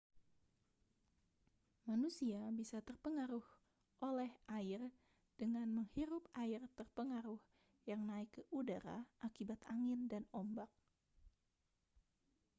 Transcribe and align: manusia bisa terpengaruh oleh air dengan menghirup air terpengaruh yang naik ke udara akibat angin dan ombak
manusia 1.89 2.41
bisa 2.59 2.77
terpengaruh 2.87 3.45
oleh 4.09 4.31
air 4.59 4.81
dengan 5.39 5.67
menghirup 5.77 6.23
air 6.43 6.61
terpengaruh 6.77 7.37
yang 7.89 8.01
naik 8.11 8.29
ke 8.35 8.41
udara 8.59 8.97
akibat 9.27 9.59
angin 9.73 10.01
dan 10.11 10.23
ombak 10.39 10.69